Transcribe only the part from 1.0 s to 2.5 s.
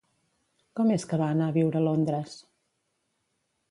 que va anar a viure a Londres?